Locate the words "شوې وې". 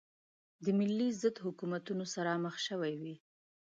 2.67-3.15